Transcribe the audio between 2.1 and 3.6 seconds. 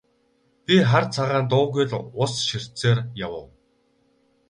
ус ширтсээр явав.